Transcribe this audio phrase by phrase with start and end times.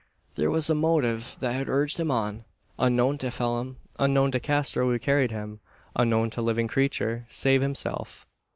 [0.33, 2.43] There was a motive that had urged him on,
[2.79, 5.59] unknown to Phelim unknown to Castro who carried him
[5.95, 8.25] unknown to living creature, save himself.